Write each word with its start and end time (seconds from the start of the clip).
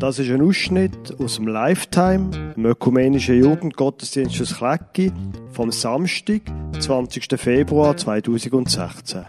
Das 0.00 0.18
ist 0.18 0.30
ein 0.30 0.40
Ausschnitt 0.40 1.14
aus 1.20 1.36
dem 1.36 1.46
Lifetime, 1.46 2.30
dem 2.56 2.64
ökumenischen 2.64 3.38
Jugendgottesdienst 3.38 4.40
aus 4.40 4.56
Klecki, 4.56 5.12
vom 5.52 5.70
Samstag, 5.70 6.40
20. 6.78 7.38
Februar 7.38 7.94
2016. 7.98 9.26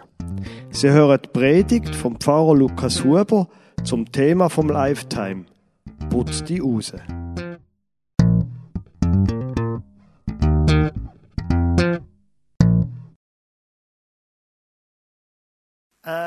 Sie 0.70 0.90
hören 0.90 1.20
die 1.26 1.28
Predigt 1.28 1.94
vom 1.94 2.18
Pfarrer 2.18 2.56
Lukas 2.56 3.04
Huber 3.04 3.50
zum 3.84 4.10
Thema 4.14 4.48
vom 4.50 4.70
Lifetime. 4.70 5.44
Putz 6.10 6.42
die 6.46 6.60
raus. 6.60 6.94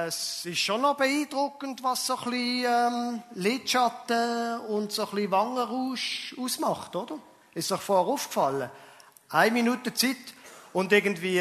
Es 0.07 0.45
ist 0.45 0.59
schon 0.59 0.83
noch 0.83 0.99
beeindruckend, 0.99 1.83
was 1.83 2.07
so 2.07 2.19
ein 2.19 2.25
bisschen 2.31 2.65
ähm, 2.67 3.23
Lidschatten 3.37 4.61
und 4.69 4.93
so 4.93 5.05
ein 5.07 5.11
bisschen 5.15 5.31
Wangenrausch 5.31 6.35
ausmacht, 6.39 6.95
oder? 6.95 7.19
Ist 7.55 7.73
euch 7.73 7.81
vorher 7.81 8.13
aufgefallen? 8.13 8.71
Eine 9.31 9.51
Minute 9.51 9.95
Zeit 9.95 10.17
und 10.75 10.93
irgendwie, 10.93 11.41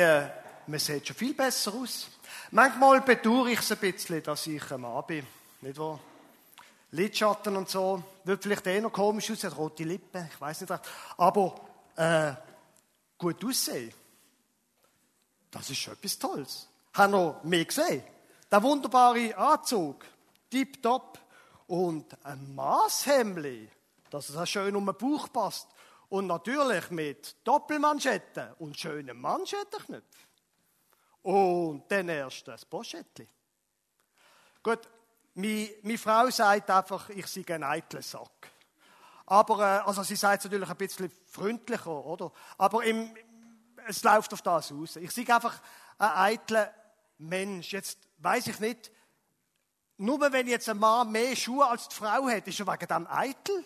man 0.67 0.79
sieht 0.79 1.05
schon 1.05 1.15
viel 1.17 1.33
besser 1.33 1.73
aus. 1.73 2.07
Manchmal 2.51 3.01
bedauere 3.01 3.47
ich 3.47 3.59
es 3.59 3.71
ein 3.73 3.79
bisschen, 3.79 4.23
dass 4.23 4.47
ich 4.47 4.71
ein 4.71 4.79
Mann 4.79 5.03
bin, 5.07 5.27
nicht 5.59 5.77
wahr? 5.77 5.99
Lidschatten 6.91 7.57
und 7.57 7.69
so, 7.69 8.01
wird 8.23 8.43
vielleicht 8.43 8.67
eh 8.67 8.79
noch 8.79 8.93
komisch 8.93 9.29
aussehen, 9.29 9.51
rote 9.51 9.83
Lippen, 9.83 10.29
ich 10.33 10.39
weiß 10.39 10.61
nicht 10.61 10.71
recht. 10.71 10.87
Aber 11.17 11.59
äh, 11.97 12.31
gut 13.17 13.43
aussehen, 13.43 13.91
das 15.51 15.69
ist 15.69 15.79
schon 15.79 15.95
etwas 15.95 16.17
Tolles. 16.17 16.67
Haben 16.93 17.11
noch 17.11 17.43
mehr 17.43 17.65
gesehen? 17.65 18.03
Der 18.53 18.61
wunderbare 18.61 19.35
Anzug, 19.35 20.05
tipptopp. 20.47 21.17
Und 21.65 22.15
ein 22.23 22.53
Maßhemli, 22.53 23.67
dass 24.11 24.29
es 24.29 24.37
auch 24.37 24.45
schön 24.45 24.75
um 24.75 24.85
den 24.85 24.95
Bauch 24.95 25.27
passt. 25.33 25.67
Und 26.09 26.27
natürlich 26.27 26.91
mit 26.91 27.35
Doppelmanschetten 27.43 28.53
und 28.59 28.77
schönen 28.77 29.19
Manschettenknöpfen. 29.19 30.27
Und 31.23 31.91
dann 31.91 32.09
erst 32.09 32.47
das 32.47 32.63
Poschettli. 32.63 33.27
Gut, 34.61 34.81
meine, 35.33 35.97
Frau 35.97 36.29
sagt 36.29 36.69
einfach, 36.69 37.09
ich 37.09 37.25
sei 37.25 37.43
ein 37.55 37.63
eitler 37.63 38.03
Sack. 38.03 38.51
Aber, 39.25 39.61
äh, 39.61 39.79
also 39.79 40.03
sie 40.03 40.15
sagt 40.15 40.45
es 40.45 40.51
natürlich 40.51 40.69
ein 40.69 40.77
bisschen 40.77 41.11
freundlicher, 41.25 42.05
oder? 42.05 42.31
Aber 42.59 42.83
im, 42.83 43.15
es 43.87 44.03
läuft 44.03 44.31
auf 44.31 44.43
das 44.43 44.71
aus. 44.71 44.97
Ich 44.97 45.09
sage 45.09 45.33
einfach 45.33 45.59
ein 45.97 46.33
eitler 46.33 46.71
Mensch. 47.17 47.73
Jetzt 47.73 47.97
weiß 48.23 48.47
ich 48.47 48.59
nicht, 48.59 48.91
nur 49.97 50.19
wenn 50.19 50.47
jetzt 50.47 50.69
ein 50.69 50.77
Mann 50.77 51.11
mehr 51.11 51.35
Schuhe 51.35 51.67
als 51.67 51.87
die 51.87 51.95
Frau 51.95 52.27
hat, 52.27 52.47
ist 52.47 52.59
er 52.59 52.67
wegen 52.67 52.87
dem 52.87 53.07
eitel? 53.07 53.65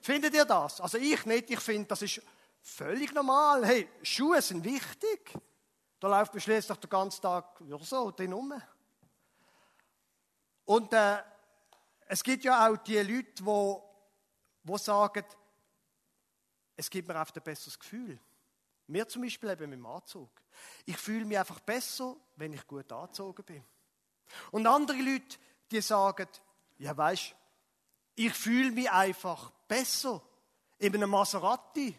Findet 0.00 0.34
ihr 0.34 0.44
das? 0.44 0.80
Also 0.80 0.98
ich 0.98 1.24
nicht, 1.26 1.50
ich 1.50 1.60
finde, 1.60 1.88
das 1.88 2.02
ist 2.02 2.20
völlig 2.60 3.12
normal. 3.14 3.64
Hey, 3.64 3.88
Schuhe 4.02 4.42
sind 4.42 4.64
wichtig. 4.64 5.32
Da 6.00 6.08
läuft 6.08 6.34
man 6.34 6.40
schließlich 6.40 6.78
den 6.78 6.90
ganzen 6.90 7.22
Tag 7.22 7.60
ja, 7.66 7.78
so 7.78 8.10
drin 8.10 8.32
rum. 8.32 8.60
Und 10.64 10.92
äh, 10.92 11.18
es 12.06 12.22
gibt 12.22 12.44
ja 12.44 12.68
auch 12.68 12.76
die 12.78 12.98
Leute, 12.98 13.44
wo, 13.44 13.82
wo 14.64 14.76
sagen, 14.76 15.24
es 16.76 16.90
gibt 16.90 17.06
mir 17.06 17.18
einfach 17.18 17.34
ein 17.36 17.42
besseres 17.42 17.78
Gefühl. 17.78 18.18
Mir 18.92 19.08
zum 19.08 19.22
Beispiel 19.22 19.48
eben 19.48 19.70
mit 19.70 19.78
dem 19.78 19.86
Anzug. 19.86 20.30
Ich 20.84 20.98
fühle 20.98 21.24
mich 21.24 21.38
einfach 21.38 21.60
besser, 21.60 22.14
wenn 22.36 22.52
ich 22.52 22.66
gut 22.66 22.92
angezogen 22.92 23.42
bin. 23.42 23.64
Und 24.50 24.66
andere 24.66 24.98
Leute, 24.98 25.38
die 25.70 25.80
sagen, 25.80 26.28
ja 26.78 26.94
weißt, 26.94 27.34
ich 28.16 28.34
fühle 28.34 28.70
mich 28.70 28.90
einfach 28.90 29.50
besser 29.66 30.20
in 30.78 30.94
einem 30.94 31.08
Maserati 31.08 31.98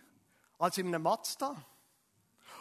als 0.60 0.78
in 0.78 0.88
einem 0.88 1.02
Mazda. 1.02 1.56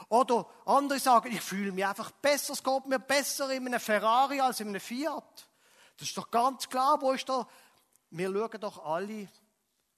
Oder 0.09 0.47
andere 0.65 0.99
sagen, 0.99 1.31
ich 1.31 1.43
fühle 1.43 1.73
mich 1.73 1.85
einfach 1.85 2.11
besser, 2.11 2.55
es 2.55 2.65
geht 2.65 2.87
mir 2.87 2.99
besser 2.99 3.51
in 3.51 3.67
einem 3.67 3.81
Ferrari 3.81 4.41
als 4.41 4.61
in 4.61 4.69
einem 4.69 4.81
Fiat. 4.81 5.49
Das 5.99 6.09
ist 6.09 6.17
doch 6.17 6.31
ganz 6.31 6.69
klar, 6.69 7.01
wo 7.03 7.13
ist 7.13 7.29
da? 7.29 7.47
Wir 8.11 8.33
schauen 8.33 8.61
doch 8.61 8.85
alle 8.85 9.29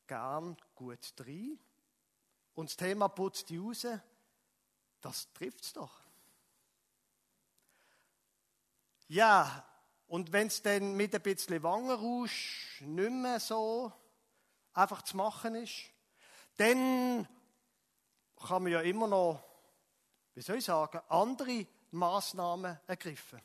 gern 0.08 0.56
gut 0.75 0.98
rein. 1.20 1.58
Und 2.54 2.70
das 2.70 2.76
Thema 2.76 3.08
putzt 3.08 3.48
die 3.50 3.58
raus. 3.58 3.87
Das 5.04 5.31
trifft's 5.34 5.75
doch. 5.75 6.00
Ja, 9.09 9.69
und 10.06 10.32
wenn 10.32 10.47
es 10.47 10.62
dann 10.62 10.94
mit 10.94 11.15
ein 11.15 11.20
bisschen 11.20 11.62
Wangenrausch 11.62 12.81
nicht 12.81 13.10
mehr 13.10 13.38
so 13.38 13.93
einfach 14.72 15.03
zu 15.03 15.19
machen 15.19 15.56
ist, 15.56 15.91
dann 16.56 17.28
kann 18.47 18.62
man 18.62 18.72
ja 18.72 18.81
immer 18.81 19.06
noch, 19.06 19.44
wie 20.32 20.41
soll 20.41 20.56
ich 20.56 20.64
sagen, 20.64 21.03
andere 21.10 21.66
Maßnahmen 21.91 22.81
ergriffen. 22.87 23.43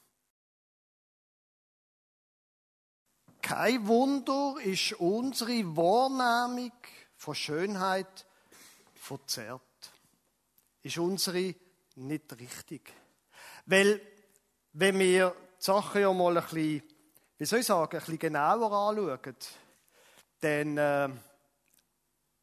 Kein 3.42 3.86
Wunder 3.86 4.56
ist 4.64 4.94
unsere 4.94 5.76
Wahrnehmung 5.76 6.72
von 7.18 7.36
Schönheit 7.36 8.26
verzerrt 8.94 9.69
ist 10.84 10.98
unsere 10.98 11.56
nicht 11.96 12.40
richtig. 12.40 12.94
Weil, 13.66 14.02
wenn 14.74 14.98
wir 15.00 15.36
die 15.60 15.64
Sachen 15.64 16.02
ja 16.02 16.14
mal 16.14 16.38
ein 16.38 16.44
bisschen, 16.44 16.84
wie 17.38 17.46
soll 17.46 17.60
ich 17.60 17.66
sagen, 17.66 17.92
ein 17.92 18.00
bisschen 18.00 18.20
genauer 18.20 18.72
anschauen, 18.72 19.36
dann 20.42 20.78
äh, 20.78 21.10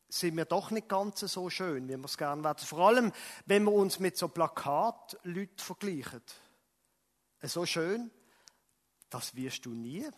sind 0.08 0.36
wir 0.36 0.44
doch 0.44 0.70
nicht 0.70 0.88
ganz 0.88 1.20
so 1.20 1.50
schön, 1.50 1.88
wie 1.88 1.96
wir 1.96 2.04
es 2.04 2.18
gerne 2.18 2.44
werden. 2.44 2.64
Vor 2.64 2.86
allem, 2.86 3.12
wenn 3.46 3.64
wir 3.64 3.72
uns 3.72 3.98
mit 3.98 4.16
so 4.16 4.28
Plakatleuten 4.28 5.58
vergleichen. 5.58 6.22
So 7.42 7.66
schön, 7.66 8.10
das 9.10 9.34
wirst 9.34 9.64
du 9.66 9.70
nie. 9.70 10.08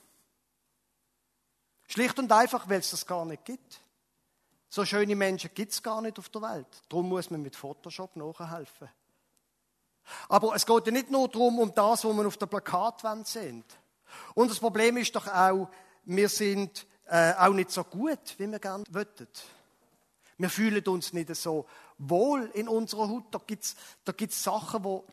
Schlicht 1.87 2.19
und 2.19 2.31
einfach, 2.31 2.69
weil 2.69 2.81
es 2.81 2.91
das 2.91 3.07
gar 3.07 3.25
nicht 3.25 3.45
gibt. 3.45 3.81
So 4.69 4.85
schöne 4.85 5.17
Menschen 5.17 5.51
gibt 5.55 5.73
es 5.73 5.83
gar 5.83 6.03
nicht 6.03 6.19
auf 6.19 6.29
der 6.29 6.43
Welt. 6.43 6.67
Darum 6.89 7.09
muss 7.09 7.31
man 7.31 7.43
mit 7.43 7.57
Photoshop 7.57 8.17
nachhelfen. 8.17 8.89
Aber 10.29 10.55
es 10.55 10.65
geht 10.65 10.87
ja 10.87 10.93
nicht 10.93 11.11
nur 11.11 11.29
darum, 11.29 11.59
um 11.59 11.75
das, 11.75 12.05
was 12.05 12.15
man 12.15 12.27
auf 12.27 12.37
der 12.37 12.47
Plakatwand 12.47 13.27
sehen. 13.27 13.65
Und 14.35 14.51
das 14.51 14.59
Problem 14.59 14.97
ist 14.97 15.15
doch 15.15 15.27
auch, 15.27 15.69
wir 16.05 16.29
sind 16.29 16.87
äh, 17.07 17.35
auch 17.35 17.53
nicht 17.53 17.71
so 17.71 17.85
gut, 17.85 18.35
wie 18.39 18.51
wir 18.51 18.59
gerne 18.59 18.85
wollten. 18.91 19.29
Wir 20.39 20.51
fühlen 20.51 20.87
uns 20.87 21.13
nicht 21.13 21.35
so 21.35 21.67
wohl 21.99 22.51
in 22.55 22.69
unserer 22.69 23.09
Haut. 23.09 23.25
Da 23.31 23.41
gibt 23.45 23.65
es 23.65 23.77
da 24.05 24.13
gibt's 24.13 24.43
Sachen, 24.43 24.85
wo 24.85 25.05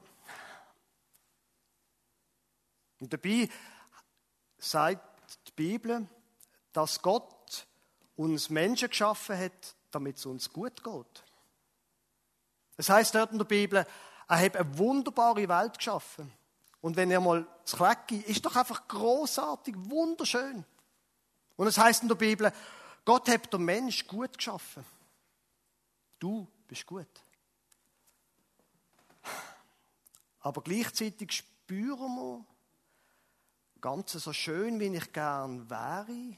und 3.00 3.12
dabei 3.12 3.50
sagt 4.58 5.38
die 5.48 5.52
Bibel, 5.52 6.08
dass 6.72 7.02
Gott 7.02 7.35
uns 8.16 8.50
Menschen 8.50 8.90
geschaffen 8.90 9.38
hat, 9.38 9.76
damit 9.92 10.18
es 10.18 10.26
uns 10.26 10.52
gut 10.52 10.84
geht. 10.84 11.24
Es 12.78 12.90
heißt 12.90 13.16
dort 13.16 13.32
in 13.32 13.38
der 13.38 13.46
Bibel, 13.46 13.86
er 14.28 14.40
hat 14.40 14.56
eine 14.56 14.78
wunderbare 14.78 15.48
Welt 15.48 15.78
geschaffen. 15.78 16.32
Und 16.82 16.96
wenn 16.98 17.12
er 17.12 17.22
mal 17.22 17.48
zu 17.64 17.78
Klecki, 17.78 18.18
ist 18.18 18.46
doch 18.46 18.56
einfach 18.56 18.88
großartig, 18.88 19.76
wunderschön. 19.78 20.66
Und 21.56 21.68
es 21.68 21.78
heißt 21.78 22.04
in 22.04 22.10
der 22.10 22.16
Bibel, 22.16 22.52
Gott 23.06 23.30
hat 23.30 23.52
den 23.52 23.64
Mensch 23.64 24.06
gut 24.08 24.38
geschaffen. 24.38 24.84
Du 26.20 26.48
bist 26.68 26.86
gut. 26.86 27.08
Aber 30.40 30.62
gleichzeitig 30.62 31.32
spüren 31.32 32.16
wir, 32.16 32.46
ganz 33.82 34.12
so 34.12 34.34
schön, 34.34 34.80
wie 34.80 34.96
ich 34.96 35.12
gern 35.14 35.70
wäre, 35.70 36.38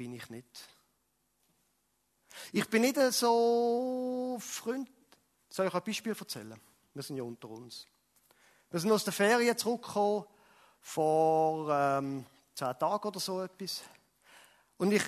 bin 0.00 0.14
ich 0.14 0.30
nicht. 0.30 0.66
Ich 2.52 2.66
bin 2.70 2.80
nicht 2.80 2.96
so 3.12 4.38
Freund. 4.40 4.88
Soll 5.50 5.66
ich 5.66 5.74
ein 5.74 5.84
Beispiel 5.84 6.16
erzählen? 6.18 6.58
Wir 6.94 7.02
sind 7.02 7.18
ja 7.18 7.22
unter 7.22 7.50
uns. 7.50 7.86
Wir 8.70 8.80
sind 8.80 8.90
aus 8.92 9.04
der 9.04 9.12
Ferien 9.12 9.58
zurückgekommen, 9.58 10.24
vor 10.80 11.68
ähm, 11.70 12.24
zehn 12.54 12.78
Tagen 12.78 13.08
oder 13.08 13.20
so 13.20 13.42
etwas. 13.42 13.82
Und 14.78 14.92
ich, 14.92 15.02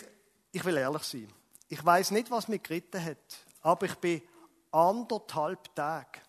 ich 0.50 0.62
will 0.62 0.76
ehrlich 0.76 1.04
sein. 1.04 1.32
Ich 1.70 1.82
weiß 1.82 2.10
nicht, 2.10 2.30
was 2.30 2.48
mich 2.48 2.62
geritten 2.62 3.02
hat, 3.02 3.38
aber 3.62 3.86
ich 3.86 3.94
bin 3.94 4.20
anderthalb 4.72 5.74
Tage 5.74 6.20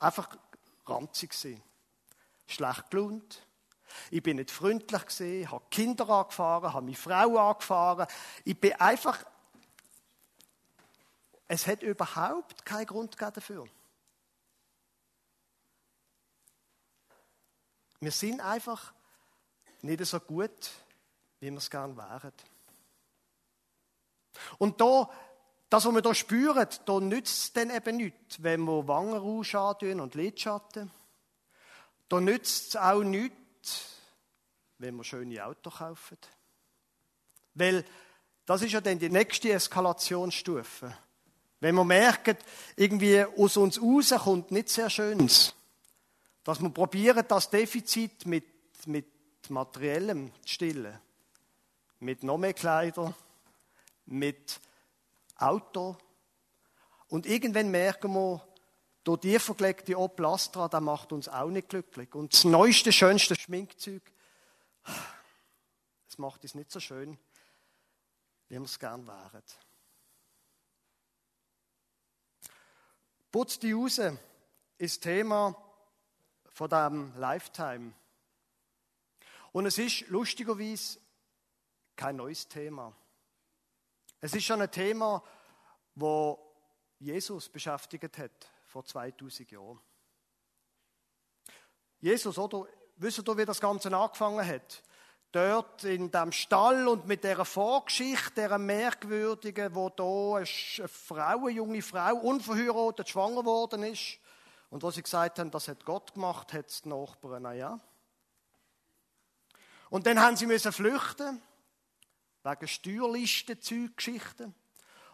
einfach 0.00 0.36
ranzig 0.84 1.30
gewesen. 1.30 1.62
Schlecht 2.48 2.90
gelaunt, 2.90 3.46
ich 4.10 4.22
bin 4.22 4.36
nicht 4.36 4.50
freundlich 4.50 5.06
gesehen, 5.06 5.50
habe 5.50 5.64
Kinder 5.70 6.08
angefahren, 6.08 6.72
habe 6.72 6.84
meine 6.84 6.96
Frau 6.96 7.36
angefahren. 7.38 8.06
Ich 8.44 8.58
bin 8.58 8.72
einfach. 8.74 9.24
Es 11.48 11.66
hat 11.66 11.82
überhaupt 11.82 12.64
keinen 12.64 12.86
Grund 12.86 13.20
dafür. 13.20 13.66
Wir 18.00 18.12
sind 18.12 18.40
einfach 18.40 18.94
nicht 19.82 20.04
so 20.06 20.20
gut, 20.20 20.70
wie 21.40 21.50
wir 21.50 21.58
es 21.58 21.70
gerne 21.70 21.96
wären. 21.96 22.32
Und 24.58 24.80
da, 24.80 25.10
das, 25.68 25.84
was 25.84 25.94
wir 25.94 26.02
hier 26.02 26.14
spüren, 26.14 26.68
da 26.86 27.00
nützt 27.00 27.38
es 27.38 27.52
dann 27.52 27.70
eben 27.70 27.96
nichts, 27.96 28.42
wenn 28.42 28.62
wir 28.62 28.88
Wangenrausch 28.88 29.54
antun 29.54 30.00
und 30.00 30.14
Lidschatten. 30.14 30.90
Da 32.08 32.20
nützt 32.20 32.68
es 32.68 32.76
auch 32.76 33.02
nichts, 33.02 33.39
wenn 34.78 34.96
wir 34.96 35.04
schöne 35.04 35.44
Autos 35.44 35.74
kaufen. 35.74 36.18
Weil 37.54 37.84
das 38.46 38.62
ist 38.62 38.72
ja 38.72 38.80
dann 38.80 38.98
die 38.98 39.10
nächste 39.10 39.52
Eskalationsstufe. 39.52 40.96
Wenn 41.60 41.74
wir 41.74 41.84
merken, 41.84 42.36
irgendwie 42.76 43.22
aus 43.22 43.56
uns 43.56 43.80
raus 43.80 44.14
kommt 44.24 44.50
nicht 44.50 44.70
sehr 44.70 44.88
Schönes. 44.88 45.54
Dass 46.42 46.60
wir 46.60 46.70
probieren, 46.70 47.24
das 47.28 47.50
Defizit 47.50 48.24
mit, 48.26 48.46
mit 48.86 49.06
Materiellem 49.48 50.32
zu 50.42 50.48
stillen. 50.54 50.98
Mit 51.98 52.22
noch 52.22 52.38
mehr 52.38 52.54
Kleider, 52.54 53.14
mit 54.06 54.58
Auto. 55.36 55.96
Und 57.08 57.26
irgendwann 57.26 57.70
merken 57.70 58.14
wir, 58.14 58.42
durch 59.04 59.20
die 59.20 59.38
verlegte 59.38 59.98
Opel 59.98 60.26
Astra, 60.26 60.68
das 60.68 60.80
macht 60.80 61.12
uns 61.12 61.28
auch 61.28 61.48
nicht 61.48 61.68
glücklich. 61.68 62.14
Und 62.14 62.32
das 62.32 62.44
neueste, 62.44 62.92
schönste 62.92 63.34
Schminkzeug, 63.34 64.02
es 66.08 66.18
macht 66.18 66.42
uns 66.42 66.54
nicht 66.54 66.70
so 66.70 66.80
schön, 66.80 67.18
wie 68.48 68.54
wir 68.56 68.62
es 68.62 68.78
gern 68.78 69.06
wären. 69.06 69.42
Putz 73.30 73.58
die 73.58 73.72
raus 73.72 74.00
ist 74.76 75.02
Thema 75.02 75.54
von 76.48 76.68
diesem 76.68 77.16
Lifetime. 77.16 77.92
Und 79.52 79.66
es 79.66 79.78
ist 79.78 80.08
lustigerweise 80.08 80.98
kein 81.96 82.16
neues 82.16 82.48
Thema. 82.48 82.94
Es 84.20 84.34
ist 84.34 84.44
schon 84.44 84.60
ein 84.60 84.70
Thema, 84.70 85.22
wo 85.94 86.38
Jesus 86.98 87.48
beschäftigt 87.48 88.18
hat 88.18 88.50
vor 88.70 88.84
2000 88.84 89.50
Jahren. 89.50 89.80
Jesus, 91.98 92.38
oder? 92.38 92.66
Wisst 92.96 93.26
ihr, 93.26 93.36
wie 93.36 93.44
das 93.44 93.60
Ganze 93.60 93.94
angefangen 93.94 94.46
hat? 94.46 94.82
Dort 95.32 95.84
in 95.84 96.10
dem 96.10 96.32
Stall 96.32 96.88
und 96.88 97.06
mit 97.06 97.24
der 97.24 97.44
Vorgeschichte, 97.44 98.48
der 98.48 98.58
merkwürdigen, 98.58 99.74
wo 99.74 99.88
da 99.88 100.36
eine 100.36 100.88
Frau, 100.88 101.46
eine 101.46 101.50
junge 101.50 101.82
Frau, 101.82 102.16
unverheiratet, 102.16 103.08
schwanger 103.08 103.44
worden 103.44 103.82
ist. 103.84 104.18
Und 104.70 104.82
wo 104.82 104.90
sie 104.90 105.02
gesagt 105.02 105.38
haben, 105.38 105.50
das 105.50 105.68
hat 105.68 105.84
Gott 105.84 106.14
gemacht, 106.14 106.52
hat 106.52 106.68
es 106.68 106.82
die 106.82 106.88
Nachbarn, 106.90 107.42
na 107.42 107.52
ja. 107.52 107.80
Und 109.88 110.06
dann 110.06 110.20
haben 110.20 110.36
sie 110.36 110.46
müssen 110.46 110.72
flüchten, 110.72 111.42
wegen 112.44 112.68
Steuerlisten-Zeuggeschichten. 112.68 114.54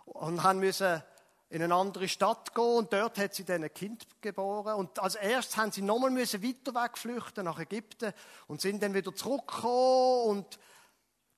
Und 0.04 0.42
haben 0.42 0.60
müssen 0.60 1.02
in 1.48 1.62
eine 1.62 1.74
andere 1.74 2.08
Stadt 2.08 2.54
gehen 2.54 2.64
und 2.64 2.92
dort 2.92 3.18
hat 3.18 3.34
sie 3.34 3.44
dann 3.44 3.62
ein 3.62 3.72
Kind 3.72 4.06
geboren. 4.20 4.74
Und 4.74 4.98
als 4.98 5.14
erstes 5.14 5.56
haben 5.56 5.70
sie 5.70 5.82
nochmal 5.82 6.10
müssen 6.10 6.42
weiter 6.42 6.74
wegflüchten 6.74 7.44
nach 7.44 7.58
Ägypten 7.60 8.12
und 8.48 8.60
sind 8.60 8.82
dann 8.82 8.94
wieder 8.94 9.14
zurückgekommen 9.14 10.38
und 10.38 10.58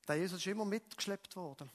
der 0.06 0.16
Jesus 0.16 0.38
ist 0.38 0.46
immer 0.46 0.64
mitgeschleppt 0.64 1.36
worden. 1.36 1.70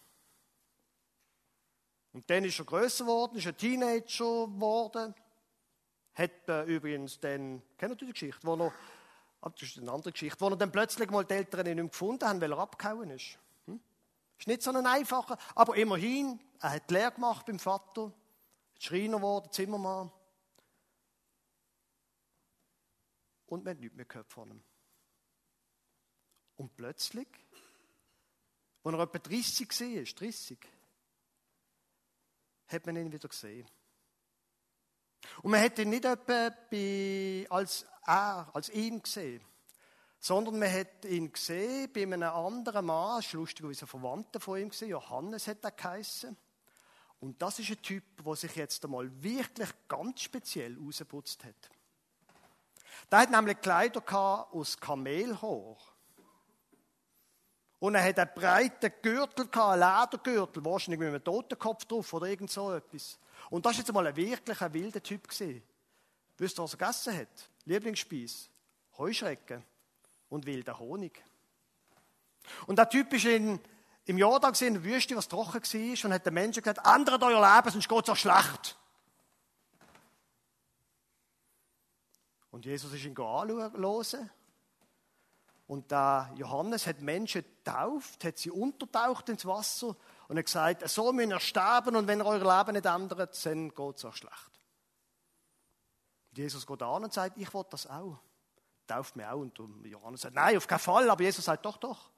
Und 2.13 2.30
dann 2.30 2.44
ist 2.44 2.59
er 2.59 2.65
größer 2.65 3.06
geworden, 3.06 3.38
ist 3.38 3.47
ein 3.47 3.57
Teenager 3.57 4.47
geworden. 4.47 5.13
Hat 6.15 6.47
äh, 6.47 6.63
übrigens 6.63 7.19
dann, 7.19 7.62
kennt 7.77 7.94
ihr 7.94 8.07
die 8.07 8.12
Geschichte, 8.12 8.39
wo 8.44 8.56
er, 8.56 8.74
ah, 9.41 9.50
das 9.50 9.63
ist 9.63 9.79
eine 9.79 9.91
andere 9.91 10.12
Geschichte, 10.12 10.39
wo 10.39 10.50
er 10.50 10.56
dann 10.56 10.71
plötzlich 10.71 11.09
mal 11.09 11.25
die 11.25 11.33
Eltern 11.33 11.65
ihn 11.65 11.77
nicht 11.77 11.91
gefunden 11.91 12.27
haben, 12.27 12.41
weil 12.41 12.51
er 12.51 12.59
abgehauen 12.59 13.09
ist. 13.09 13.39
Hm? 13.65 13.79
Ist 14.38 14.47
nicht 14.47 14.62
so 14.62 14.71
ein 14.71 14.86
einfacher, 14.86 15.38
aber 15.56 15.75
immerhin, 15.75 16.39
er 16.59 16.74
hat 16.74 16.91
Lehre 16.91 17.12
gemacht 17.12 17.47
beim 17.47 17.57
Vater. 17.57 18.12
Schreiner 18.80 19.18
geworden, 19.18 19.52
Zimmermann. 19.52 20.12
Und 23.46 23.64
man 23.64 23.75
hat 23.75 23.80
nichts 23.80 23.96
mehr 23.96 24.06
gehört 24.06 24.31
von 24.31 24.50
ihm. 24.50 24.64
Und 26.56 26.75
plötzlich, 26.75 27.28
als 28.84 28.94
er 28.96 29.00
etwa 29.00 29.20
30 29.20 29.70
war, 29.70 30.04
30, 30.04 30.60
hat 32.68 32.86
man 32.86 32.96
ihn 32.96 33.12
wieder 33.12 33.30
gesehen. 33.30 33.68
Und 35.42 35.52
man 35.52 35.62
hat 35.62 35.80
ihn 35.80 35.90
nicht 35.90 36.06
etwa 36.06 37.56
als 37.56 37.86
er, 38.06 38.50
als 38.54 38.70
ihn 38.70 39.02
gesehen, 39.02 39.44
sondern 40.20 40.60
man 40.60 40.72
hat 40.72 41.06
ihn 41.06 41.31
gesehen 41.31 41.92
bei 41.92 42.04
einem 42.04 42.24
anderen 42.24 42.86
Mann, 42.86 43.18
das 43.18 43.28
ist 43.28 43.34
lustigerweise 43.34 43.86
ein 43.86 43.90
Verwandter 43.90 44.40
von 44.40 44.60
ihm 44.60 44.70
gesehen, 44.70 44.90
Johannes 44.90 45.48
hat 45.48 45.64
er 45.64 45.72
geheißen. 45.72 46.38
Und 47.24 47.42
das 47.42 47.58
ist 47.58 47.70
ein 47.70 47.81
Typ, 47.81 48.04
der 48.22 48.36
sich 48.36 48.54
jetzt 48.58 48.84
einmal 48.84 49.10
wirklich 49.24 49.70
ganz 49.88 50.24
speziell 50.24 50.78
rausgeputzt 50.78 51.46
hat. 51.46 51.56
Der 53.10 53.20
hat 53.20 53.31
nämlich 53.31 53.62
Kleider 53.62 54.04
aus 54.52 54.78
Kamelhaar. 54.78 55.78
Und 57.80 57.96
er 57.96 58.04
hat 58.04 58.20
einen 58.20 58.30
breiten 58.36 58.92
Gürtel 59.02 59.48
einen 59.54 59.80
Ledergürtel, 59.80 60.66
wahrscheinlich 60.66 61.00
mit 61.00 61.08
einem 61.08 61.24
Totenkopf 61.24 61.86
drauf 61.86 62.12
oder 62.12 62.28
irgend 62.28 62.52
so 62.52 62.74
etwas. 62.74 63.18
Und 63.50 63.66
das 63.66 63.75
war 63.75 63.80
jetzt 63.80 63.90
einmal 63.90 64.08
ein 64.08 64.16
wirklich 64.18 64.60
ein 64.60 64.74
wilder 64.74 65.02
Typ. 65.02 65.25
Gewesen. 65.25 65.64
Wisst 66.38 66.60
ihr, 66.60 66.64
was 66.64 66.74
er 66.74 66.78
gegessen 66.78 67.18
hat? 67.20 67.50
Lieblingsspeis. 67.64 68.50
Heuschrecken 68.98 69.64
und 70.28 70.46
wilder 70.46 70.78
Honig. 70.78 71.24
Und 72.68 72.78
der 72.78 72.90
Typ 72.90 73.14
ist 73.14 73.24
in 73.24 73.62
im 74.05 74.17
Jordan 74.17 74.53
in 74.59 74.73
der 74.73 74.83
Wüste, 74.83 75.15
was 75.15 75.27
trocken 75.27 75.61
war, 75.61 76.05
und 76.05 76.13
hat 76.13 76.25
den 76.25 76.33
Menschen 76.33 76.61
gesagt, 76.61 76.85
ändert 76.85 77.23
euer 77.23 77.55
Leben, 77.55 77.71
sonst 77.71 77.88
geht 77.88 78.03
es 78.03 78.09
auch 78.09 78.17
schlecht. 78.17 78.77
Und 82.51 82.65
Jesus 82.65 82.94
ist 82.94 83.05
ihn 83.05 83.17
anschauen. 83.17 84.29
Und 85.65 85.89
der 85.89 86.31
Johannes 86.35 86.85
hat 86.85 87.01
Menschen 87.01 87.41
getauft, 87.41 88.23
hat 88.25 88.38
sie 88.38 88.51
untertaucht 88.51 89.29
ins 89.29 89.45
Wasser 89.45 89.95
und 90.27 90.38
hat 90.38 90.45
gesagt, 90.45 90.88
so 90.89 91.11
müsst 91.13 91.31
ihr 91.31 91.39
sterben 91.39 91.95
und 91.95 92.05
wenn 92.05 92.19
ihr 92.19 92.25
euer 92.25 92.57
Leben 92.57 92.73
nicht 92.73 92.85
ändert, 92.85 93.45
dann 93.45 93.69
geht 93.69 93.97
es 93.97 94.05
auch 94.05 94.13
schlecht. 94.13 94.51
Und 96.29 96.38
Jesus 96.38 96.67
geht 96.67 96.81
an 96.81 97.05
und 97.05 97.13
sagt, 97.13 97.38
ich 97.38 97.51
will 97.53 97.65
das 97.69 97.88
auch. 97.88 98.19
Tauft 98.85 99.15
mir 99.15 99.31
auch. 99.31 99.39
Und 99.39 99.57
Johannes 99.86 100.22
sagt, 100.22 100.36
nein, 100.36 100.57
auf 100.57 100.67
keinen 100.67 100.79
Fall. 100.79 101.10
Aber 101.10 101.24
Jesus 101.24 101.45
sagt, 101.45 101.65
doch, 101.65 101.77
doch. 101.77 102.12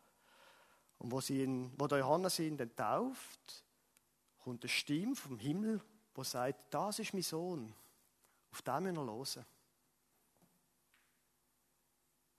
Und 1.00 1.12
wo, 1.12 1.22
sie 1.22 1.44
ihn, 1.44 1.72
wo 1.78 1.88
der 1.88 2.00
Johannes 2.00 2.40
ihn 2.40 2.58
dann 2.58 2.76
tauft, 2.76 3.64
kommt 4.40 4.64
eine 4.64 4.70
Stimme 4.70 5.16
vom 5.16 5.38
Himmel, 5.38 5.82
wo 6.14 6.24
sagt, 6.24 6.74
das 6.74 7.00
ist 7.00 7.14
mein 7.14 7.24
Sohn, 7.24 7.74
auf 8.52 8.62
den 8.62 8.84
müssen 8.84 8.96
wir 8.96 9.06
hören. 9.06 9.46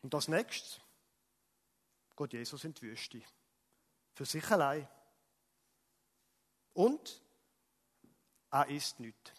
Und 0.02 0.14
das 0.14 0.28
nächste 0.28 0.80
geht 2.16 2.32
Jesus 2.32 2.64
in 2.64 2.72
die 2.72 2.82
Wüste. 2.82 3.22
Für 4.14 4.24
sich 4.24 4.50
allein. 4.50 4.88
Und 6.72 7.20
er 8.50 8.68
isst 8.68 9.00
nichts. 9.00 9.32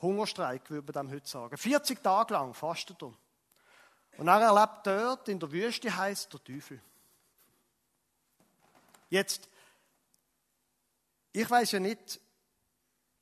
Hungerstreik, 0.00 0.70
würde 0.70 0.92
man 0.92 1.08
dem 1.08 1.14
heute 1.14 1.28
sagen. 1.28 1.56
40 1.56 2.02
Tage 2.02 2.34
lang 2.34 2.54
fastet 2.54 3.02
er. 3.02 3.12
Und 4.16 4.28
er 4.28 4.40
erlebt 4.40 4.86
dort, 4.86 5.28
in 5.28 5.40
der 5.40 5.50
Wüste 5.50 5.94
heißt 5.94 6.32
der 6.32 6.44
Teufel. 6.44 6.80
Jetzt, 9.08 9.48
ich 11.32 11.48
weiß 11.48 11.72
ja 11.72 11.80
nicht, 11.80 12.20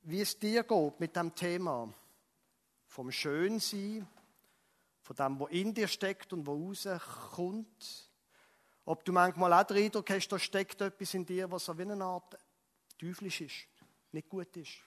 wie 0.01 0.21
es 0.21 0.37
dir 0.37 0.63
geht 0.63 0.99
mit 0.99 1.15
dem 1.15 1.33
Thema 1.35 1.93
vom 2.87 3.11
Schönsein, 3.11 4.07
von 5.01 5.15
dem, 5.15 5.39
was 5.39 5.51
in 5.51 5.73
dir 5.73 5.87
steckt 5.87 6.33
und 6.33 6.45
wo 6.45 6.67
rauskommt. 6.67 8.11
Ob 8.85 9.03
du 9.05 9.11
manchmal 9.11 9.53
auch 9.53 9.63
den 9.63 9.77
Eindruck 9.77 10.09
hast, 10.09 10.29
da 10.29 10.39
steckt 10.39 10.81
etwas 10.81 11.13
in 11.13 11.25
dir, 11.25 11.49
was 11.51 11.65
so 11.65 11.77
wie 11.77 11.83
eine 11.83 12.03
Art 12.03 12.37
teuflisch 12.97 13.41
ist, 13.41 13.67
nicht 14.11 14.29
gut 14.29 14.55
ist. 14.57 14.77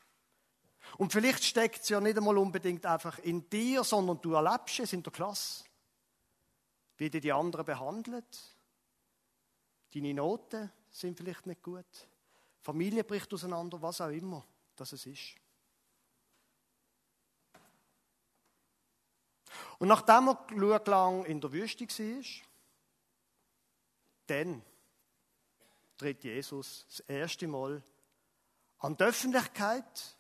Und 0.97 1.13
vielleicht 1.13 1.45
steckt 1.45 1.83
es 1.83 1.89
ja 1.91 2.01
nicht 2.01 2.17
einmal 2.17 2.39
unbedingt 2.39 2.85
einfach 2.87 3.19
in 3.19 3.49
dir, 3.49 3.85
sondern 3.85 4.21
du 4.21 4.33
erlebst 4.35 4.81
es 4.81 4.93
in 4.93 5.03
der 5.03 5.13
Klasse. 5.13 5.65
Wie 6.97 7.11
dich 7.11 7.23
die 7.23 7.33
anderen 7.33 7.65
behandelt, 7.65 8.57
deine 9.95 10.15
Noten, 10.15 10.71
sind 10.91 11.17
vielleicht 11.17 11.47
nicht 11.47 11.63
gut. 11.63 11.87
Familie 12.61 13.05
bricht 13.05 13.33
auseinander, 13.33 13.81
was 13.81 14.01
auch 14.01 14.09
immer 14.09 14.45
das 14.77 14.93
es 14.93 15.07
ist. 15.07 15.37
Und 19.79 19.89
nachdem 19.89 20.29
er 20.29 20.35
genug 20.47 20.87
lang 20.87 21.25
in 21.25 21.41
der 21.41 21.53
Wüste 21.53 21.87
war, 21.87 22.25
dann 24.27 24.63
tritt 25.97 26.23
Jesus 26.23 26.87
das 26.87 27.01
erste 27.01 27.49
Mal 27.49 27.83
an 28.79 28.97
die 28.97 29.05
Öffentlichkeit 29.05 30.17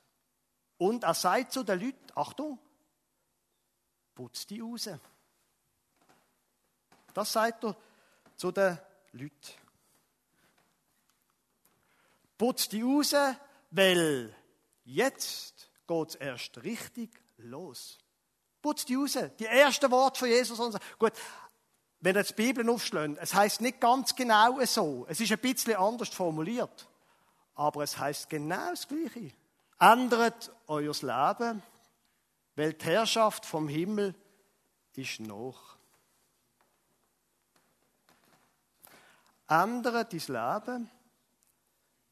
und 0.79 1.05
er 1.05 1.15
sagt 1.15 1.53
zu 1.53 1.63
den 1.63 1.81
Leuten, 1.81 2.07
Achtung, 2.15 2.59
putz 4.15 4.47
die 4.47 4.61
raus. 4.61 4.89
Das 7.15 7.33
sagt 7.33 7.65
er 7.65 7.77
zu 8.37 8.51
den 8.53 8.79
Leute. 9.13 9.60
Putz 12.41 12.71
die 12.71 12.81
raus, 12.81 13.15
weil 13.71 14.35
jetzt 14.85 15.71
geht 15.87 16.09
es 16.09 16.15
erst 16.15 16.65
richtig 16.65 17.11
los. 17.37 17.99
Putz 18.63 18.87
die 18.87 18.95
raus. 18.95 19.19
Die 19.39 19.45
ersten 19.45 19.91
Worte 19.91 20.21
von 20.21 20.29
Jesus. 20.31 20.59
Gut, 20.99 21.13
wenn 22.01 22.17
ihr 22.17 22.23
die 22.23 22.33
Bibel 22.33 22.71
aufschlägt, 22.71 23.19
es 23.21 23.35
heißt 23.35 23.61
nicht 23.61 23.79
ganz 23.79 24.17
genau 24.17 24.59
so. 24.65 25.05
Es 25.07 25.21
ist 25.21 25.31
ein 25.33 25.39
bisschen 25.39 25.77
anders 25.77 26.09
formuliert. 26.09 26.89
Aber 27.57 27.83
es 27.83 27.99
heißt 27.99 28.31
genau 28.31 28.71
das 28.71 28.89
Gleiche. 28.89 29.33
Ändert 29.79 30.51
euer 30.67 30.95
Leben, 30.95 31.63
weil 32.57 32.73
die 32.73 32.87
Herrschaft 32.87 33.45
vom 33.45 33.69
Himmel 33.69 34.15
ist 34.95 35.21
noch. 35.21 35.77
Ändert 39.47 40.15
dein 40.15 40.21
Leben, 40.21 40.91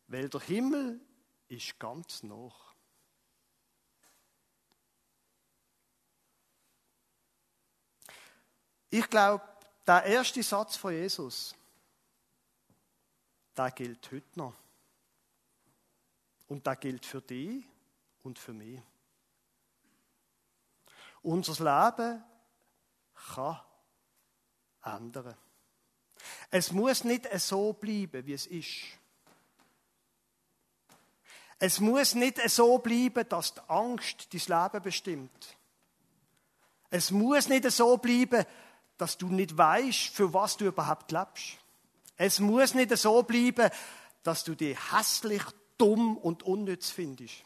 weil 0.09 0.29
der 0.29 0.41
Himmel 0.41 1.01
ist 1.49 1.79
ganz 1.79 2.23
noch. 2.23 2.75
Ich 8.91 9.09
glaube, 9.09 9.45
der 9.87 10.05
erste 10.05 10.43
Satz 10.43 10.77
von 10.77 10.93
Jesus, 10.93 11.55
der 13.57 13.71
gilt 13.71 14.11
heute 14.11 14.39
noch. 14.39 14.55
Und 16.49 16.67
der 16.67 16.77
gilt 16.77 17.05
für 17.05 17.21
dich 17.21 17.65
und 18.23 18.39
für 18.39 18.55
mich. 18.55 18.81
Unser 21.21 21.53
Leben 21.53 22.25
kann 23.35 23.61
ändern. 24.83 25.37
Es 26.51 26.73
muss 26.73 27.05
nicht 27.05 27.29
so 27.39 27.75
bleiben, 27.75 28.25
wie 28.25 28.33
es 28.33 28.47
ist. 28.47 28.98
Es 31.59 31.81
muss 31.81 32.15
nicht 32.15 32.39
so 32.49 32.79
bleiben, 32.79 33.29
dass 33.29 33.55
die 33.55 33.61
Angst 33.69 34.29
dein 34.33 34.63
Leben 34.63 34.83
bestimmt. 34.83 35.57
Es 36.91 37.11
muss 37.11 37.49
nicht 37.49 37.71
so 37.71 37.97
bleiben, 37.97 38.45
dass 38.97 39.19
du 39.19 39.29
nicht 39.29 39.57
weißt, 39.57 40.09
für 40.09 40.33
was 40.33 40.57
du 40.57 40.67
überhaupt 40.67 41.11
lebst. 41.13 41.59
Es 42.17 42.41
muss 42.41 42.75
nicht 42.75 42.97
so 42.97 43.23
bleiben, 43.23 43.71
dass 44.23 44.45
du 44.45 44.55
dich 44.55 44.77
hässlich, 44.93 45.43
dumm 45.77 46.17
und 46.17 46.43
unnütz 46.43 46.91
findest. 46.91 47.45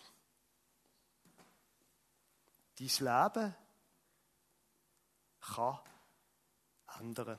Dein 2.78 2.88
Leben 2.88 3.54
kann 5.40 5.80
ändern. 7.00 7.38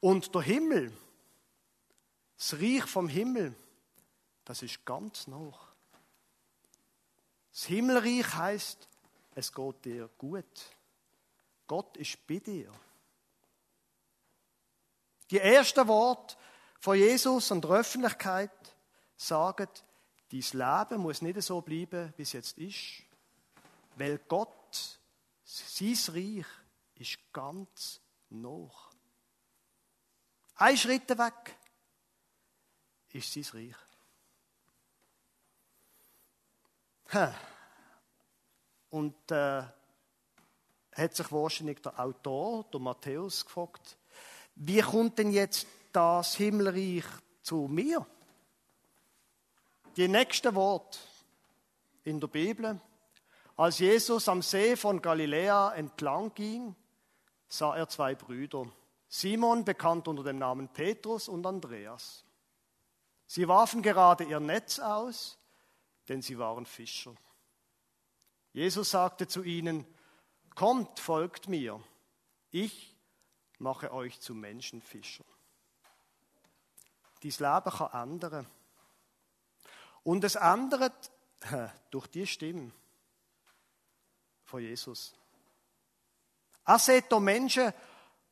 Und 0.00 0.34
der 0.34 0.42
Himmel, 0.42 0.92
das 2.42 2.54
Reich 2.54 2.84
vom 2.86 3.08
Himmel, 3.08 3.54
das 4.44 4.62
ist 4.62 4.84
ganz 4.84 5.28
noch. 5.28 5.68
Das 7.52 7.66
Himmelreich 7.66 8.34
heißt, 8.34 8.88
es 9.36 9.52
geht 9.52 9.84
dir 9.84 10.10
gut. 10.18 10.44
Gott 11.68 11.96
ist 11.96 12.26
bei 12.26 12.40
dir. 12.40 12.72
Die 15.30 15.38
ersten 15.38 15.86
Worte 15.86 16.34
von 16.80 16.96
Jesus 16.96 17.52
und 17.52 17.62
der 17.62 17.70
Öffentlichkeit 17.70 18.74
sagen, 19.16 19.68
dein 20.32 20.40
Leben 20.40 21.00
muss 21.00 21.22
nicht 21.22 21.40
so 21.42 21.60
bleiben, 21.60 22.12
wie 22.16 22.22
es 22.22 22.32
jetzt 22.32 22.58
ist, 22.58 23.04
weil 23.94 24.18
Gott, 24.18 24.98
sein 25.44 25.96
Reich, 26.08 26.46
ist 26.96 27.18
ganz 27.32 28.00
noch. 28.30 28.90
Ein 30.56 30.76
Schritt 30.76 31.08
weg 31.16 31.56
ist 33.12 33.32
sein 33.32 33.44
Reich. 33.52 33.76
Und 38.90 39.30
äh, 39.30 39.62
hat 40.94 41.14
sich 41.14 41.32
wahrscheinlich 41.32 41.80
der 41.80 41.98
Autor, 41.98 42.64
der 42.72 42.80
Matthäus, 42.80 43.44
gefragt, 43.44 43.96
wie 44.54 44.80
kommt 44.80 45.18
denn 45.18 45.30
jetzt 45.30 45.66
das 45.92 46.34
Himmelreich 46.36 47.04
zu 47.42 47.68
mir? 47.68 48.06
Die 49.96 50.08
nächsten 50.08 50.54
Worte 50.54 50.98
in 52.04 52.20
der 52.20 52.28
Bibel. 52.28 52.80
Als 53.56 53.78
Jesus 53.78 54.28
am 54.28 54.42
See 54.42 54.76
von 54.76 55.00
Galiläa 55.00 55.74
entlang 55.74 56.32
ging, 56.34 56.74
sah 57.48 57.76
er 57.76 57.88
zwei 57.88 58.14
Brüder. 58.14 58.66
Simon, 59.08 59.64
bekannt 59.64 60.08
unter 60.08 60.24
dem 60.24 60.38
Namen 60.38 60.68
Petrus, 60.68 61.28
und 61.28 61.44
Andreas. 61.44 62.24
Sie 63.34 63.48
warfen 63.48 63.80
gerade 63.80 64.24
ihr 64.24 64.40
Netz 64.40 64.78
aus, 64.78 65.38
denn 66.06 66.20
sie 66.20 66.36
waren 66.36 66.66
Fischer. 66.66 67.14
Jesus 68.52 68.90
sagte 68.90 69.26
zu 69.26 69.42
ihnen, 69.42 69.86
Kommt, 70.54 71.00
folgt 71.00 71.48
mir, 71.48 71.82
ich 72.50 72.94
mache 73.56 73.90
euch 73.90 74.20
zu 74.20 74.34
Menschenfischern. 74.34 75.24
Dies 77.22 77.40
Leben 77.40 77.70
kann 77.70 78.10
ändern. 78.10 78.46
Und 80.02 80.24
es 80.24 80.34
ändert 80.34 81.10
durch 81.90 82.08
die 82.08 82.26
Stimme 82.26 82.70
von 84.44 84.60
Jesus. 84.60 85.14
Er 86.66 86.78
sieht 86.78 87.06
hier 87.08 87.20
Menschen, 87.20 87.72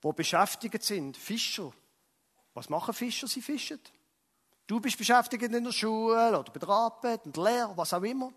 die 0.04 0.12
beschäftigt 0.12 0.83
sind, 0.83 1.16
Fischer. 1.16 1.73
Was 2.52 2.69
machen 2.69 2.92
Fischer? 2.92 3.28
Sie 3.28 3.40
fischen. 3.40 3.80
Du 4.71 4.79
bist 4.79 4.97
beschäftigt 4.97 5.43
in 5.43 5.65
der 5.65 5.73
Schule 5.73 6.39
oder 6.39 6.53
bei 6.53 6.61
der 6.61 6.69
Arbeit, 6.69 7.27
in 7.27 7.33
der 7.33 7.43
Lehre, 7.43 7.77
was 7.77 7.93
auch 7.93 8.05
immer. 8.05 8.33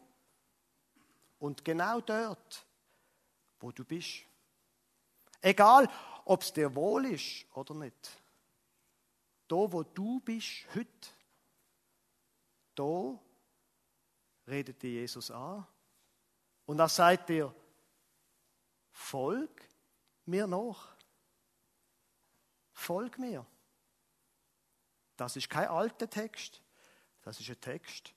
Und 1.37 1.63
genau 1.63 2.01
dort, 2.01 2.65
wo 3.59 3.71
du 3.71 3.85
bist. 3.85 4.23
Egal, 5.39 5.87
ob 6.25 6.41
es 6.41 6.51
dir 6.51 6.73
wohl 6.73 7.05
ist 7.05 7.45
oder 7.53 7.75
nicht. 7.75 8.09
Da, 9.47 9.57
wo 9.57 9.83
du 9.83 10.21
bist, 10.21 10.65
heute, 10.73 11.09
da 12.73 13.19
redet 14.47 14.81
dir 14.81 14.89
Jesus 14.89 15.29
an. 15.29 15.67
Und 16.65 16.79
er 16.79 16.89
sagt 16.89 17.29
dir, 17.29 17.53
folg 18.89 19.69
mir 20.25 20.47
nach. 20.47 20.95
Folg 22.71 23.19
mir. 23.19 23.45
Das 25.17 25.35
ist 25.35 25.49
kein 25.49 25.67
alter 25.67 26.09
Text, 26.09 26.61
das 27.21 27.39
ist 27.39 27.49
ein 27.49 27.61
Text 27.61 28.13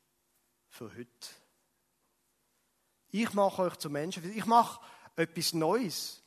für 0.68 0.94
heute. 0.96 1.28
Ich 3.10 3.32
mache 3.32 3.62
euch 3.62 3.76
zu 3.76 3.90
Menschen, 3.90 4.24
ich 4.36 4.46
mache 4.46 4.80
etwas 5.16 5.54
Neues. 5.54 6.22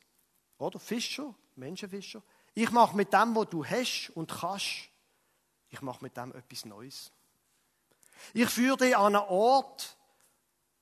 Oder? 0.58 0.78
Fischer, 0.78 1.34
Menschenfischer. 1.56 2.22
Ich 2.54 2.70
mache 2.70 2.96
mit 2.96 3.12
dem, 3.12 3.34
was 3.34 3.48
du 3.48 3.64
hast 3.64 4.10
und 4.14 4.30
kannst, 4.30 4.88
ich 5.68 5.80
mache 5.82 6.02
mit 6.02 6.16
dem 6.16 6.34
etwas 6.34 6.64
Neues. 6.64 7.12
Ich 8.34 8.48
führe 8.48 8.76
dich 8.76 8.96
an 8.96 9.14
einen 9.14 9.28
Ort, 9.28 9.96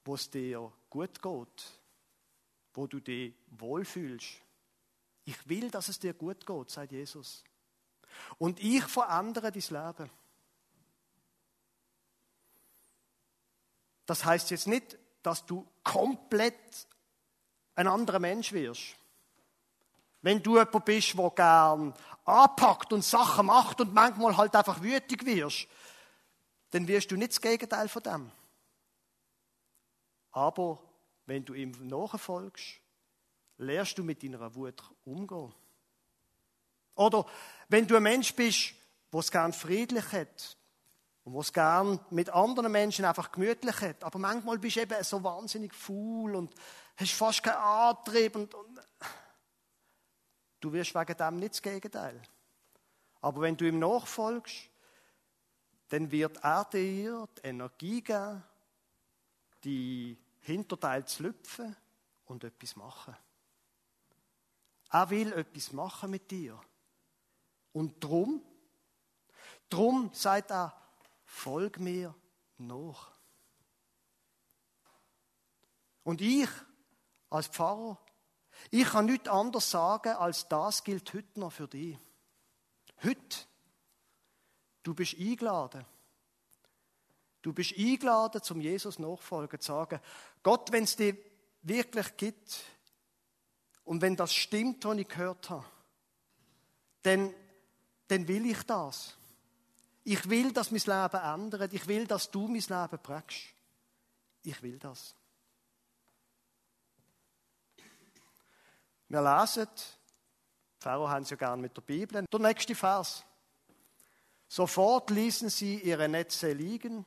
wo 0.05 0.15
es 0.15 0.31
dir 0.31 0.73
gut 0.89 1.21
geht, 1.23 1.81
wo 2.73 2.87
du 2.87 3.01
dich 3.01 3.35
wohlfühlst. 3.49 4.43
Ich 5.25 5.49
will, 5.49 5.71
dass 5.71 5.89
es 5.89 5.99
dir 5.99 6.15
gut 6.15 6.47
geht, 6.47 6.71
sagt 6.71 6.93
Jesus. 6.93 7.45
Und 8.39 8.61
ich 8.61 8.85
verändere 8.85 9.53
dein 9.53 9.63
Leben. 9.63 10.11
Das 14.07 14.25
heißt 14.25 14.51
jetzt 14.51 14.67
nicht, 14.67 14.99
dass 15.23 15.45
du 15.45 15.67
komplett 15.85 16.87
ein 17.75 17.87
anderer 17.87 18.19
Mensch 18.19 18.53
wirst. 18.53 18.97
Wenn 20.23 20.43
du 20.43 20.57
jemand 20.57 20.85
bist, 20.85 21.17
der 21.17 21.31
gern 21.31 21.95
anpackt 22.25 22.93
und 22.93 23.05
Sachen 23.05 23.47
macht 23.47 23.81
und 23.81 23.95
manchmal 23.95 24.37
halt 24.37 24.57
einfach 24.57 24.83
wütig 24.83 25.25
wirst, 25.25 25.69
dann 26.71 26.89
wirst 26.89 27.11
du 27.11 27.17
nicht 27.17 27.33
das 27.33 27.41
Gegenteil 27.41 27.89
von 27.89 28.03
dem. 28.03 28.33
Aber 30.33 30.83
wenn 31.27 31.45
du 31.45 31.55
ihm 31.55 31.73
nachfolgst, 31.87 32.81
lernst 33.59 33.99
du 33.99 34.05
mit 34.05 34.23
deiner 34.23 34.55
Wut 34.55 34.83
umgehen. 35.05 35.55
Oder 36.99 37.25
wenn 37.69 37.87
du 37.87 37.97
ein 37.97 38.03
Mensch 38.03 38.35
bist, 38.35 38.75
der 39.13 39.21
es 39.21 39.31
gern 39.31 39.53
friedlich 39.53 40.13
hat 40.13 40.57
und 41.23 41.33
der 41.33 41.41
es 41.41 41.53
gern 41.53 42.01
mit 42.11 42.29
anderen 42.31 42.73
Menschen 42.73 43.05
einfach 43.05 43.31
gemütlich 43.31 43.81
hat, 43.81 44.03
aber 44.03 44.19
manchmal 44.19 44.59
bist 44.59 44.77
du 44.77 44.81
eben 44.81 45.05
so 45.05 45.23
wahnsinnig 45.23 45.73
faul 45.73 46.35
und 46.35 46.53
hast 46.97 47.13
fast 47.13 47.45
keinen 47.45 47.57
Antrieb 47.57 48.35
und, 48.35 48.53
und 48.53 48.81
du 50.59 50.73
wirst 50.73 50.93
wegen 50.93 51.17
dem 51.17 51.37
nicht 51.37 51.53
das 51.53 51.63
Gegenteil. 51.63 52.21
Aber 53.21 53.43
wenn 53.43 53.57
du 53.57 53.65
ihm 53.65 53.79
nachfolgst, 53.79 54.69
dann 55.91 56.11
wird 56.11 56.39
er 56.43 56.65
dir 56.65 57.29
die 57.37 57.47
Energie 57.47 58.03
geben, 58.03 58.43
die 59.63 60.19
Hinterteil 60.41 61.07
zu 61.07 61.23
lüpfen 61.23 61.77
und 62.27 62.43
etwas 62.43 62.75
machen. 62.75 63.17
Er 64.91 65.11
will 65.11 65.33
etwas 65.33 65.73
machen 65.73 66.11
mit 66.11 66.29
dir. 66.31 66.61
Und 67.73 68.03
drum, 68.03 68.43
drum 69.69 70.11
sagt 70.13 70.51
er, 70.51 70.75
folg 71.25 71.79
mir 71.79 72.15
nach. 72.57 73.11
Und 76.03 76.21
ich, 76.21 76.49
als 77.31 77.49
Pfarrer, 77.49 77.99
ich 78.71 78.89
kann 78.89 79.07
nichts 79.07 79.29
anderes 79.29 79.71
sagen, 79.71 80.15
als 80.15 80.49
das 80.49 80.83
gilt 80.85 81.13
heute 81.15 81.39
noch 81.41 81.53
für 81.53 81.69
dich. 81.69 81.97
Heute. 83.03 83.39
Du 84.83 84.95
bist 84.95 85.17
eingeladen. 85.19 85.85
Du 87.43 87.53
bist 87.53 87.75
eingeladen, 87.79 88.43
zum 88.43 88.61
Jesus 88.61 88.99
nachfolgen, 88.99 89.61
zu 89.61 89.67
sagen, 89.67 90.01
Gott, 90.43 90.73
wenn 90.73 90.85
es 90.85 90.97
dir 90.97 91.17
wirklich 91.63 92.17
gibt 92.17 92.65
und 93.85 94.03
wenn 94.03 94.17
das 94.17 94.35
stimmt, 94.35 94.85
was 94.85 94.99
ich 94.99 95.09
gehört 95.09 95.51
habe, 95.51 95.65
dann, 97.03 97.33
dann 98.09 98.27
will 98.27 98.47
ich 98.47 98.63
das. 98.65 99.17
Ich 100.05 100.29
will, 100.29 100.53
dass 100.53 100.71
mein 100.71 100.81
Leben 100.81 101.23
ändert. 101.23 101.73
Ich 101.73 101.87
will, 101.87 102.07
dass 102.07 102.31
du 102.31 102.49
mein 102.49 102.61
Leben 102.61 103.03
prägst. 103.03 103.55
Ich 104.43 104.63
will 104.63 104.79
das. 104.79 105.15
Wir 109.09 109.23
lesen, 109.23 109.69
Pharao 110.79 111.09
haben 111.09 111.23
es 111.23 111.31
ja 111.31 111.37
gern 111.37 111.61
mit 111.61 111.77
der 111.77 111.83
Bibel. 111.83 112.25
Der 112.25 112.41
nächste 112.41 112.75
Vers. 112.75 113.25
Sofort 114.49 115.11
ließen 115.11 115.51
sie 115.51 115.81
ihre 115.81 116.09
Netze 116.09 116.53
liegen 116.53 117.05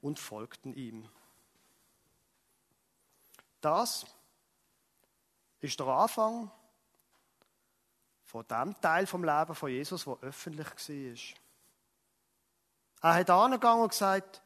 und 0.00 0.18
folgten 0.18 0.74
ihm. 0.74 1.08
Das 3.60 4.04
ist 5.60 5.80
der 5.80 5.86
Anfang 5.86 6.50
von 8.34 8.44
dem 8.48 8.80
Teil 8.80 9.06
vom 9.06 9.22
Leben 9.22 9.54
von 9.54 9.70
Jesus, 9.70 10.04
wo 10.08 10.18
öffentlich 10.20 10.66
war. 10.66 13.12
Er 13.12 13.20
hat 13.20 13.30
angegangen 13.30 13.84
und 13.84 13.90
gesagt, 13.90 14.42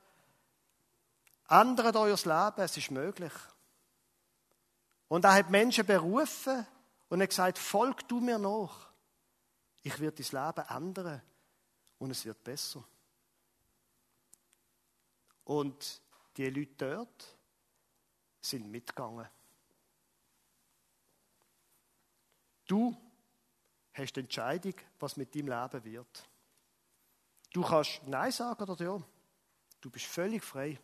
ändert 1.49 1.97
euer 1.97 2.15
Leben, 2.15 2.61
es 2.61 2.77
ist 2.77 2.91
möglich. 2.91 3.33
Und 5.09 5.25
er 5.25 5.33
hat 5.33 5.49
Menschen 5.49 5.87
berufen 5.87 6.67
und 7.09 7.23
hat 7.23 7.31
gesagt, 7.31 7.57
folg 7.57 8.07
du 8.09 8.21
mir 8.21 8.39
nach. 8.39 8.91
Ich 9.81 9.99
werde 9.99 10.23
dein 10.23 10.47
Leben 10.47 10.69
ändern 10.69 11.23
und 11.99 12.11
es 12.11 12.27
wird 12.27 12.45
besser. 12.45 12.85
Und 15.45 16.03
die 16.37 16.51
Leute 16.51 16.75
dort 16.77 17.39
sind 18.43 18.71
mitgegangen. 18.71 19.27
Du 22.67 23.08
hast 23.99 24.15
die 24.15 24.21
Entscheidung, 24.21 24.75
was 24.99 25.17
mit 25.17 25.35
deinem 25.35 25.49
Leben 25.49 25.85
wird. 25.85 26.29
Du 27.53 27.63
kannst 27.63 28.01
Nein 28.07 28.33
sagen 28.33 28.63
oder 28.63 28.85
Ja. 28.85 29.03
Du 29.81 29.91
bist 29.91 30.07
völlig 30.07 30.43
frei. 30.43 30.79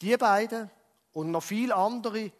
Die 0.00 0.16
beiden 0.16 0.70
und 1.12 1.30
noch 1.30 1.42
viele 1.42 1.74
andere 1.74 2.32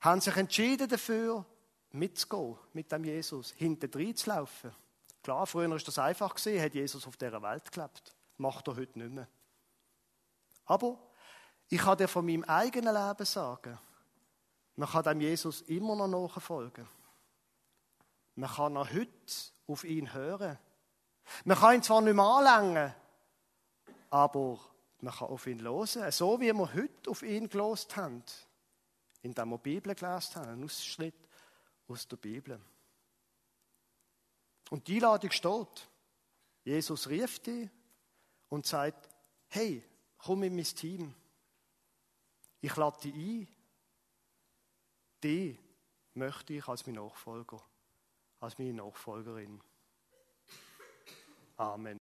haben 0.00 0.20
sich 0.20 0.36
entschieden 0.36 0.88
dafür, 0.88 1.44
mitzugehen 1.92 2.58
mit 2.72 2.92
dem 2.92 3.04
Jesus, 3.04 3.52
hinten 3.52 4.16
zu 4.16 4.30
laufen. 4.30 4.72
Klar, 5.22 5.46
früher 5.46 5.70
war 5.70 5.78
das 5.78 5.98
einfach 5.98 6.34
hat 6.34 6.74
Jesus 6.74 7.06
auf 7.06 7.16
dieser 7.16 7.40
Welt 7.40 7.72
gelebt. 7.72 8.14
Macht 8.36 8.68
er 8.68 8.76
heute 8.76 8.98
nicht 8.98 9.12
mehr. 9.12 9.28
Aber 10.66 10.98
ich 11.68 11.80
kann 11.80 11.96
dir 11.96 12.08
von 12.08 12.26
meinem 12.26 12.44
eigenen 12.44 12.94
Leben 12.94 13.24
sagen, 13.24 13.78
man 14.76 14.88
kann 14.88 15.04
dem 15.04 15.20
Jesus 15.20 15.62
immer 15.62 15.94
noch 15.94 16.08
nachfolgen. 16.08 16.86
Man 18.36 18.50
kann 18.50 18.76
auch 18.76 18.90
heute 18.92 19.32
auf 19.66 19.84
ihn 19.84 20.12
hören. 20.12 20.58
Man 21.44 21.58
kann 21.58 21.76
ihn 21.76 21.82
zwar 21.82 22.00
nicht 22.00 22.14
mehr 22.14 22.24
anlängen, 22.24 22.94
aber 24.10 24.58
man 25.00 25.14
kann 25.14 25.28
auf 25.28 25.46
ihn 25.46 25.62
hören. 25.62 26.12
So 26.12 26.40
wie 26.40 26.52
wir 26.52 26.74
heute 26.74 27.10
auf 27.10 27.22
ihn 27.22 27.48
gelost 27.48 27.96
haben, 27.96 28.22
indem 29.22 29.48
wir 29.50 29.58
die 29.58 29.62
Bibel 29.62 29.94
gelesen 29.94 30.34
haben, 30.36 30.48
einen 30.48 30.64
Ausschnitt 30.64 31.28
aus 31.88 32.08
der 32.08 32.16
Bibel. 32.16 32.60
Und 34.70 34.86
die 34.88 34.96
Einladung 34.96 35.30
steht. 35.30 35.88
Jesus 36.64 37.08
rief 37.08 37.40
dich 37.40 37.68
und 38.48 38.66
sagt, 38.66 39.08
hey, 39.48 39.82
komm 40.18 40.42
in 40.44 40.54
mein 40.54 40.64
Team. 40.64 41.14
Ich 42.60 42.74
lade 42.76 43.00
dich 43.02 43.14
ein. 43.14 43.48
Die 45.22 45.58
möchte 46.14 46.54
ich 46.54 46.66
als 46.66 46.86
mein 46.86 46.96
Nachfolger, 46.96 47.62
als 48.44 48.58
meine 48.58 48.74
Nachfolgerin. 48.74 49.60
Amen. 51.56 52.03